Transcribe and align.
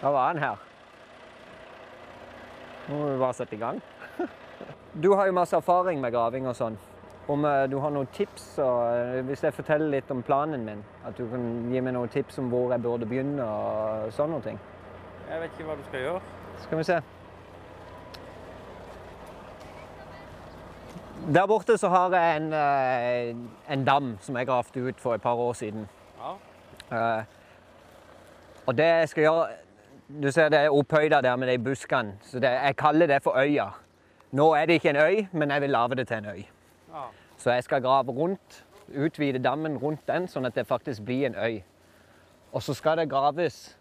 planen 0.00 0.42
her. 0.42 0.56
Nå 2.88 2.96
må 2.96 3.08
vi 3.12 3.18
bare 3.20 3.36
sette 3.36 3.56
i 3.56 3.62
gang. 3.62 3.82
Du 5.02 5.12
har 5.14 5.26
jo 5.26 5.32
masse 5.36 5.54
erfaring 5.56 6.00
med 6.00 6.10
graving 6.10 6.48
og 6.48 6.56
sånn. 6.56 6.78
Om 7.28 7.44
eh, 7.44 7.66
du 7.70 7.76
har 7.78 7.92
noen 7.92 8.08
tips, 8.16 8.46
eh, 8.58 9.18
hvis 9.28 9.44
jeg 9.44 9.54
forteller 9.54 9.92
litt 9.92 10.08
om 10.10 10.22
planen 10.24 10.64
min, 10.64 10.80
at 11.06 11.14
du 11.18 11.26
kan 11.28 11.44
gi 11.70 11.82
meg 11.84 11.94
noen 11.94 12.10
tips 12.10 12.40
om 12.40 12.48
hvor 12.50 12.72
jeg 12.72 12.82
burde 12.82 13.06
begynne 13.06 13.44
og 13.44 14.08
sånne 14.16 14.40
ting. 14.46 14.58
Jeg 15.28 15.42
vet 15.42 15.54
ikke 15.54 15.68
hva 15.68 15.76
du 15.76 15.84
skal 15.90 16.04
gjøre. 16.06 16.24
Skal 16.64 16.80
vi 16.80 16.88
se. 16.88 16.98
Der 21.36 21.46
borte 21.52 21.76
så 21.78 21.92
har 21.92 22.16
jeg 22.16 22.40
en, 22.40 22.50
eh, 22.56 23.72
en 23.76 23.84
dam 23.84 24.14
som 24.24 24.40
jeg 24.40 24.48
gravde 24.48 24.88
ut 24.88 25.00
for 25.00 25.14
et 25.14 25.22
par 25.22 25.36
år 25.36 25.52
siden. 25.52 25.88
Ja. 26.90 27.22
Og 28.66 28.78
det 28.78 28.86
jeg 28.86 29.08
skal 29.08 29.22
gjøre 29.28 29.67
Du 30.08 30.30
ser 30.32 30.48
det 30.48 30.58
er 30.58 30.72
opphøyda 30.72 31.20
der 31.20 31.36
med 31.36 31.48
de 31.52 31.58
buskene. 31.58 32.16
Så 32.22 32.40
det, 32.40 32.48
jeg 32.48 32.76
kaller 32.76 33.06
det 33.06 33.22
for 33.22 33.36
øya. 33.36 33.66
Nå 34.32 34.52
er 34.54 34.66
det 34.66 34.72
ikke 34.72 34.90
en 34.90 34.96
øy, 34.96 35.26
men 35.32 35.50
jeg 35.50 35.60
vil 35.60 35.70
lage 35.70 35.94
det 35.96 36.08
til 36.08 36.16
en 36.16 36.26
øy. 36.26 36.42
ja. 36.94 37.02
Så 37.36 37.52
jeg 37.52 37.64
skal 37.64 37.82
grave 37.82 38.12
rundt, 38.12 38.64
utvide 38.96 39.38
dammen 39.38 39.76
rundt 39.78 40.08
den, 40.08 40.28
sånn 40.28 40.46
at 40.46 40.54
det 40.54 40.66
faktisk 40.66 41.04
blir 41.04 41.26
en 41.26 41.36
øy. 41.36 41.60
Og 42.52 42.62
så 42.62 42.74
skal 42.74 42.98
det 42.98 43.10
graves 43.10 43.76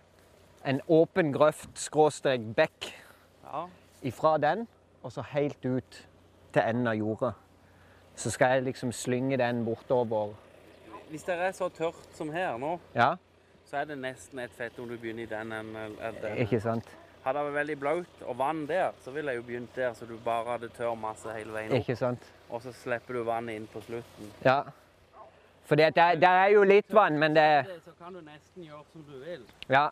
en 0.68 0.82
åpen 0.88 1.32
grøft, 1.34 1.70
skråstrek 1.80 2.42
bekk, 2.56 2.92
ja. 3.44 3.64
ifra 4.04 4.38
den 4.38 4.68
og 5.04 5.12
så 5.12 5.24
helt 5.32 5.66
ut 5.66 6.08
til 6.54 6.62
enden 6.62 6.88
av 6.88 6.96
jorda. 7.00 7.32
Så 8.16 8.30
skal 8.30 8.58
jeg 8.58 8.64
liksom 8.64 8.92
slynge 8.92 9.38
den 9.38 9.66
bortover. 9.66 10.34
Hvis 11.10 11.24
det 11.24 11.40
er 11.40 11.52
så 11.52 11.70
tørt 11.70 12.04
som 12.14 12.30
her 12.32 12.58
nå, 12.58 12.80
Ja, 12.96 13.16
så 13.68 13.82
er 13.82 13.90
det 13.90 13.98
nesten 14.00 14.40
et 14.40 14.54
fett 14.56 14.80
om 14.80 14.88
du 14.88 14.96
begynner 14.98 15.24
i 15.24 15.30
den 15.32 15.52
enden. 15.52 15.98
ikke 16.38 16.60
sant? 16.64 16.88
Hadde 17.26 17.40
det 17.40 17.46
vært 17.50 17.58
veldig 17.60 17.76
blaut 17.80 18.22
og 18.24 18.38
vann 18.40 18.62
der, 18.68 18.92
så 19.04 19.12
ville 19.12 19.34
jeg 19.34 19.42
jo 19.42 19.48
begynt 19.50 19.76
der, 19.76 19.94
så 19.94 20.06
du 20.08 20.16
bare 20.24 20.54
hadde 20.54 20.70
tørr 20.78 20.96
masse 20.96 21.34
hele 21.36 21.52
veien 21.52 21.74
opp. 21.74 21.82
Ikke 21.82 21.96
sant? 22.00 22.24
Og 22.50 22.62
så 22.64 22.72
slipper 22.72 23.18
du 23.20 23.24
vannet 23.28 23.60
inn 23.60 23.66
på 23.68 23.82
slutten. 23.84 24.30
Ja. 24.46 24.62
For 25.68 25.76
det, 25.76 25.90
der 25.98 26.30
er 26.30 26.48
jo 26.54 26.64
litt 26.64 26.94
vann, 26.96 27.20
men 27.20 27.36
det 27.36 27.66
Så 27.84 27.92
kan 28.00 28.14
du 28.16 28.22
nesten 28.24 28.64
gjøre 28.64 28.86
som 28.94 29.04
du 29.04 29.18
vil. 29.20 29.44
Ja. 29.68 29.90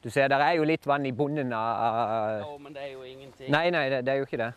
Du 0.00 0.08
ser, 0.08 0.28
der 0.32 0.40
er 0.40 0.56
jo 0.56 0.64
litt 0.64 0.86
vann 0.88 1.04
i 1.04 1.12
bunnen 1.12 1.52
av 1.52 2.40
Jo, 2.40 2.56
men 2.58 2.72
det 2.72 2.86
er 2.86 2.92
jo 2.94 3.02
ingenting. 3.04 3.50
Nei, 3.52 3.68
nei, 3.70 3.88
det, 3.92 4.06
det 4.06 4.14
er 4.14 4.22
jo 4.22 4.28
ikke 4.30 4.40
det. 4.40 4.52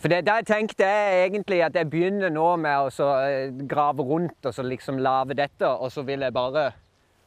For 0.00 0.08
det, 0.08 0.22
der 0.26 0.40
tenkte 0.48 0.86
jeg 0.86 1.26
egentlig 1.26 1.58
at 1.64 1.74
jeg 1.76 1.90
begynner 1.90 2.32
nå 2.32 2.54
med 2.56 2.86
å 2.86 2.88
så, 2.90 3.08
eh, 3.20 3.66
grave 3.68 4.02
rundt 4.02 4.46
og 4.46 4.54
så 4.54 4.62
liksom 4.64 4.98
lage 4.98 5.36
dette, 5.36 5.68
og 5.68 5.92
så 5.92 6.02
vil 6.02 6.24
jeg 6.24 6.32
bare 6.32 6.70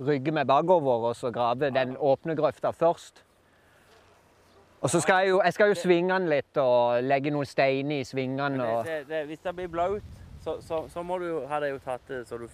rygge 0.01 0.33
meg 0.33 0.47
bakover 0.47 1.11
og 1.11 1.15
så 1.15 1.31
grave 1.31 1.69
den 1.69 1.93
åpne 1.97 2.35
grøfta 2.35 2.71
først. 2.73 3.23
Og 4.81 4.89
så 4.89 4.99
skal 4.99 5.21
jeg 5.21 5.29
jo, 5.29 5.41
jeg 5.45 5.53
skal 5.53 5.67
jo 5.67 5.73
svinge 5.73 6.13
den 6.13 6.27
litt 6.29 6.57
og 6.57 7.03
legge 7.03 7.31
noen 7.31 7.45
steiner 7.45 8.01
i 8.01 8.03
svingene. 8.03 8.65
Og, 8.65 8.89
hvis 9.29 9.39
det 9.39 9.55
blir 9.55 9.69
blaut, 9.71 10.03
så, 10.43 10.57
så, 10.61 10.83
så 10.89 11.03
må 11.03 11.21
du 11.21 11.29
jo 11.29 11.45
ha 11.47 11.59
det 11.63 11.69
jo 11.71 11.79
tatt 11.85 12.01
det 12.09 12.25
så 12.27 12.37
du 12.37 12.47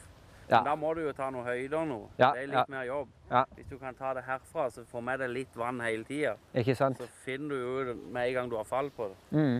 Ja. 0.49 0.63
Men 0.63 0.65
Da 0.65 0.75
må 0.75 0.93
du 0.97 1.03
jo 1.03 1.11
ta 1.13 1.27
noen 1.29 1.45
høyder 1.45 1.83
nå. 1.85 1.97
Ja, 2.17 2.31
det 2.33 2.43
er 2.43 2.47
litt 2.47 2.57
ja. 2.57 2.63
mer 2.67 2.83
jobb. 2.83 3.09
Hvis 3.55 3.67
du 3.69 3.77
kan 3.77 3.93
ta 3.93 4.13
det 4.17 4.23
herfra, 4.25 4.69
så 4.73 4.81
får 4.91 5.01
med 5.05 5.19
deg 5.21 5.29
litt 5.29 5.57
vann 5.57 5.81
hele 5.85 6.03
tida, 6.03 6.31
så 6.65 7.07
finner 7.25 7.49
du 7.49 7.55
jo 7.55 7.83
det 7.85 7.93
med 7.95 8.27
en 8.27 8.33
gang 8.33 8.49
du 8.49 8.55
har 8.57 8.65
fall 8.65 8.89
på 8.89 9.11
det. 9.11 9.37
Mm. 9.37 9.59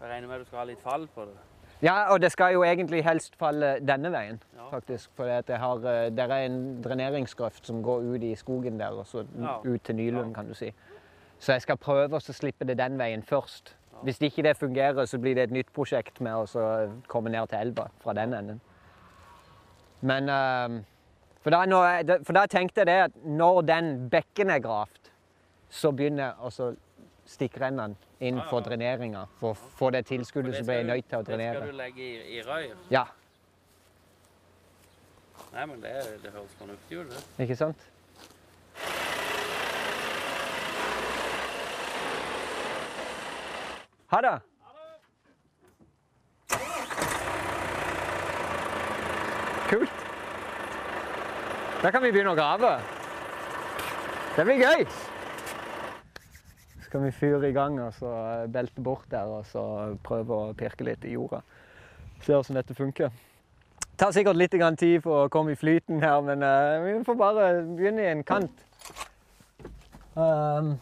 Jeg 0.00 0.10
regner 0.10 0.28
med 0.28 0.38
du 0.40 0.44
skal 0.44 0.58
ha 0.58 0.64
litt 0.64 0.80
fall 0.82 1.06
på 1.14 1.24
det. 1.28 1.36
Ja, 1.82 2.12
og 2.12 2.20
det 2.20 2.30
skal 2.32 2.52
jo 2.54 2.62
egentlig 2.64 3.02
helst 3.04 3.36
falle 3.36 3.78
denne 3.80 4.10
veien, 4.12 4.40
Ja. 4.56 4.68
faktisk. 4.70 5.10
For 5.16 5.24
det, 5.24 5.58
har, 5.58 5.76
eh, 5.76 6.10
er 6.16 6.46
en 6.46 6.82
dreneringsgrøft 6.82 7.66
som 7.66 7.82
går 7.82 8.00
ut 8.14 8.22
i 8.22 8.34
skogen 8.34 8.78
der, 8.78 8.88
og 8.92 9.06
så 9.06 9.26
Ja. 9.40 9.58
ut 9.64 9.82
til 9.84 9.94
Nylund, 9.96 10.28
Ja. 10.28 10.32
kan 10.34 10.48
du 10.48 10.54
si. 10.54 10.72
Så 11.38 11.52
jeg 11.52 11.62
skal 11.62 11.76
prøve 11.76 12.10
å 12.16 12.20
slippe 12.20 12.64
det 12.66 12.78
den 12.78 12.98
veien 12.98 13.22
først. 13.22 13.74
Hvis 14.02 14.18
ikke 14.20 14.42
det 14.42 14.56
fungerer, 14.56 15.06
så 15.06 15.18
blir 15.18 15.34
det 15.34 15.42
et 15.44 15.50
nytt 15.50 15.72
prosjekt 15.72 16.20
med 16.20 16.32
å 16.32 17.02
komme 17.08 17.30
ned 17.30 17.48
til 17.48 17.58
elva 17.58 17.88
fra 18.00 18.12
den 18.12 18.34
enden. 18.34 18.60
Men 20.02 20.28
eh, 20.28 20.82
for, 21.40 21.50
da, 21.50 21.64
når 21.64 21.84
jeg, 21.84 22.24
for 22.26 22.32
da 22.32 22.46
tenkte 22.46 22.82
jeg 22.82 22.86
det 22.86 22.98
at 23.04 23.12
når 23.24 23.60
den 23.66 24.10
bekken 24.10 24.50
er 24.50 24.58
gravd, 24.60 25.10
så 25.70 25.90
begynner 25.92 26.16
jeg 26.16 26.34
å 26.40 26.76
så 27.24 27.34
stikkrenner 27.36 27.94
inn 28.20 28.40
for 28.50 28.60
dreneringa. 28.64 29.26
For 29.40 29.52
å 29.52 29.72
få 29.78 29.90
det 29.94 30.06
tilskuddet, 30.06 30.56
som 30.56 30.66
ble 30.68 30.80
jeg 30.80 30.88
nødt 30.92 31.08
til 31.10 31.18
å 31.18 31.26
drenere. 31.26 31.60
Det 31.60 31.68
skal 31.68 31.76
du 31.76 31.82
legge 31.82 32.02
i, 32.04 32.38
i 32.38 32.42
røyr. 32.44 32.80
Ja, 32.92 33.04
Nei, 35.54 35.66
men 35.66 35.82
det, 35.82 35.90
det 36.22 36.30
høres 36.34 36.54
fornuftig 36.58 36.96
ut, 36.98 37.10
det. 37.10 37.44
ikke 37.44 37.56
sant? 37.56 37.82
Ha 44.10 44.20
det. 44.24 44.32
Kult. 49.68 50.02
Da 51.82 51.90
kan 51.90 52.02
vi 52.02 52.10
begynne 52.10 52.34
å 52.34 52.38
grave. 52.38 52.74
Det 54.34 54.48
blir 54.48 54.58
gøy. 54.58 54.86
Skal 56.94 57.02
vi 57.02 57.10
fyre 57.10 57.48
i 57.48 57.52
gang 57.52 57.80
og 57.82 57.94
så 57.94 58.08
belte 58.54 58.80
bort 58.80 59.08
der 59.10 59.26
og 59.26 59.46
så 59.50 59.62
prøve 60.06 60.36
å 60.36 60.52
pirke 60.54 60.84
litt 60.86 61.02
i 61.02 61.16
jorda. 61.16 61.40
Se 62.22 62.30
hvordan 62.30 62.54
dette 62.60 62.74
funker. 62.78 63.08
Det 63.80 63.96
tar 63.98 64.12
sikkert 64.14 64.38
litt 64.38 64.54
tid 64.78 65.00
for 65.02 65.24
å 65.24 65.28
komme 65.28 65.50
i 65.50 65.58
flyten 65.58 65.98
her, 65.98 66.20
men 66.22 66.42
eh, 66.46 66.84
vi 66.84 66.92
får 67.02 67.16
bare 67.18 67.48
begynne 67.66 68.02
i 68.04 68.12
en 68.12 68.22
kant. 68.22 68.62
Um, 70.14 70.78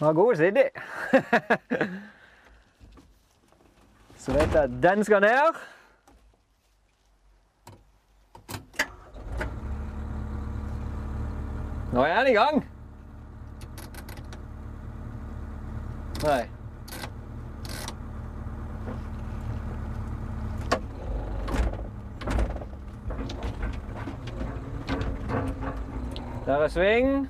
var 0.00 0.18
god 0.18 0.32
å 0.32 0.40
sitte 0.40 0.66
i. 0.66 0.70
Så 4.24 4.34
vet 4.34 4.50
jeg 4.50 4.64
at 4.64 4.82
den 4.82 5.06
skal 5.06 5.22
ned. 5.22 5.62
Nå 11.94 12.02
er 12.02 12.18
den 12.24 12.34
i 12.34 12.38
gang. 12.42 12.62
Nei. 16.22 16.48
Der 26.46 26.56
er 26.56 26.68
sving. 26.68 27.28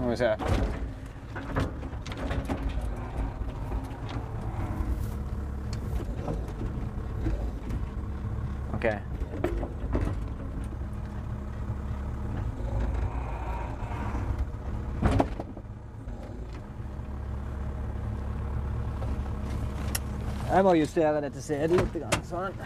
Må 0.00 0.08
vi 0.10 0.16
se. 0.16 0.71
Ok. 8.82 8.88
Jeg 20.52 20.64
må 20.64 20.72
justere 20.74 21.20
dette 21.22 21.42
setet 21.42 21.70
litt. 21.70 21.94
grann, 21.94 22.24
Sånn. 22.26 22.58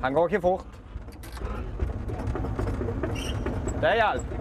Han 0.00 0.16
går 0.16 0.28
ikke 0.28 0.40
fort. 0.40 0.64
Det 3.80 3.90
er 3.90 4.00
hjalp. 4.00 4.33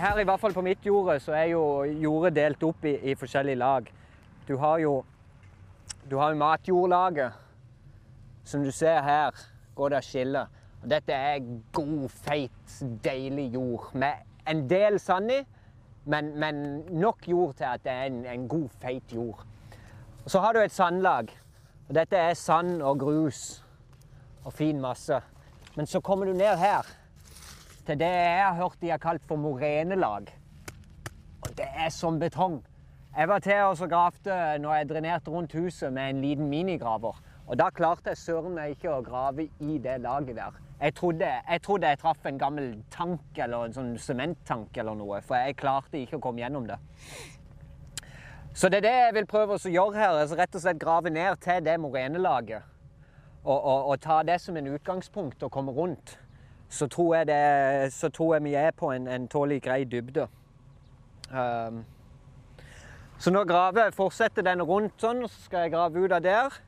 Her, 0.00 0.18
i 0.18 0.24
hvert 0.24 0.40
fall 0.40 0.54
på 0.54 0.62
mitt 0.64 0.86
jorde, 0.86 1.18
så 1.20 1.32
er 1.36 1.50
jo 1.52 1.62
jordet 1.84 2.34
delt 2.36 2.62
opp 2.66 2.84
i, 2.84 2.94
i 3.10 3.14
forskjellige 3.18 3.58
lag. 3.60 3.88
Du 4.48 4.56
har 4.60 4.78
jo, 4.78 5.04
du 6.10 6.16
har 6.20 6.34
jo 6.34 6.40
matjordlaget. 6.40 7.40
Som 8.44 8.64
du 8.64 8.70
ser 8.70 9.00
her, 9.02 9.32
går 9.74 9.94
det 9.94 10.02
skille. 10.04 10.46
Dette 10.84 11.16
er 11.16 11.44
god, 11.72 12.08
feit, 12.08 12.74
deilig 13.04 13.54
jord 13.54 13.88
med 13.96 14.20
en 14.46 14.66
del 14.68 14.98
sand 15.00 15.32
i, 15.32 15.38
men, 16.04 16.34
men 16.38 16.58
nok 16.92 17.24
jord 17.28 17.54
til 17.56 17.70
at 17.70 17.84
det 17.84 17.92
er 17.92 18.10
en, 18.10 18.18
en 18.28 18.48
god, 18.48 18.68
feit 18.82 19.14
jord. 19.14 19.40
Og 20.24 20.30
så 20.30 20.40
har 20.44 20.52
du 20.52 20.60
et 20.60 20.72
sandlag. 20.72 21.32
Dette 21.88 22.16
er 22.16 22.36
sand 22.36 22.82
og 22.82 23.00
grus 23.00 23.64
og 24.44 24.52
fin 24.52 24.80
masse. 24.80 25.20
Men 25.76 25.86
så 25.86 26.00
kommer 26.00 26.28
du 26.28 26.32
ned 26.36 26.56
her 26.60 26.84
til 27.86 27.98
det 28.00 28.10
jeg 28.10 28.44
har 28.44 28.56
hørt 28.58 28.80
de 28.80 28.90
har 28.90 29.02
kalt 29.02 29.24
for 29.28 29.40
morenelag. 29.40 30.30
Og 31.44 31.50
det 31.58 31.68
er 31.68 31.92
som 31.92 32.18
betong. 32.18 32.62
Jeg 33.16 33.28
var 33.28 33.38
til 33.38 33.60
og 33.62 33.88
gravde 33.88 34.36
når 34.58 34.74
jeg 34.74 34.88
drenerte 34.88 35.30
rundt 35.30 35.52
huset 35.52 35.92
med 35.92 36.10
en 36.10 36.20
liten 36.20 36.48
minigraver. 36.48 37.20
Og 37.46 37.58
da 37.58 37.68
klarte 37.70 38.10
jeg 38.10 38.18
søren 38.18 38.56
meg 38.56 38.74
ikke 38.74 38.90
å 38.90 39.02
grave 39.04 39.44
i 39.60 39.76
det 39.78 40.00
laget 40.00 40.36
der. 40.36 40.56
Jeg 40.80 40.94
trodde, 40.94 41.28
jeg 41.50 41.62
trodde 41.62 41.88
jeg 41.92 42.00
traff 42.00 42.26
en 42.26 42.38
gammel 42.38 42.72
tank 42.90 43.38
eller 43.38 43.68
en 43.68 43.76
sånn 43.76 43.92
sementtank 44.00 44.76
eller 44.80 44.96
noe, 44.98 45.20
for 45.22 45.38
jeg 45.38 45.56
klarte 45.60 46.00
ikke 46.00 46.18
å 46.18 46.24
komme 46.24 46.42
gjennom 46.42 46.66
det. 46.68 46.80
Så 48.54 48.70
det 48.70 48.80
er 48.80 48.86
det 48.86 48.94
jeg 48.96 49.14
vil 49.16 49.30
prøve 49.30 49.58
å 49.58 49.70
gjøre 49.76 49.98
her. 49.98 50.18
altså 50.24 50.36
Rett 50.38 50.54
og 50.54 50.64
slett 50.64 50.80
grave 50.80 51.10
ned 51.10 51.38
til 51.44 51.62
det 51.66 51.78
morenelaget. 51.82 52.62
Og, 53.44 53.58
og, 53.58 53.88
og 53.92 54.00
ta 54.00 54.22
det 54.24 54.40
som 54.40 54.56
en 54.56 54.72
utgangspunkt 54.72 55.42
og 55.42 55.52
komme 55.52 55.72
rundt. 55.74 56.16
Så 56.74 56.88
tror 56.90 57.12
jeg, 57.16 57.28
det, 57.30 57.92
så 57.94 58.10
tror 58.10 58.34
jeg 58.34 58.44
vi 58.48 58.54
er 58.58 58.72
på 58.74 58.90
en, 58.90 59.06
en 59.06 59.28
tålelig 59.30 59.62
grei 59.62 59.84
dybde. 59.86 60.26
Um, 61.30 61.84
så 63.22 63.30
nå 63.30 63.44
graver 63.46 63.86
jeg, 63.86 63.94
fortsetter 63.94 64.44
den 64.44 64.62
rundt 64.66 64.98
sånn, 65.00 65.22
så 65.30 65.46
skal 65.46 65.66
jeg 65.66 65.74
grave 65.76 66.02
ut 66.02 66.14
av 66.16 66.24
der. 66.24 66.58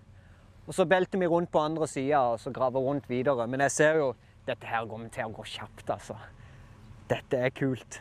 Og 0.66 0.74
så 0.74 0.86
belter 0.88 1.18
vi 1.18 1.28
rundt 1.30 1.50
på 1.50 1.62
andre 1.62 1.88
sida 1.90 2.22
og 2.32 2.40
så 2.42 2.52
graver 2.54 2.86
rundt 2.86 3.10
videre. 3.10 3.46
Men 3.50 3.66
jeg 3.66 3.74
ser 3.74 3.98
jo 4.00 4.12
dette 4.46 4.66
her 4.70 4.86
kommer 4.86 5.10
til 5.10 5.26
å 5.26 5.34
gå 5.34 5.46
kjapt, 5.56 5.90
altså. 5.90 6.16
Dette 7.10 7.42
er 7.48 7.52
kult. 7.54 7.98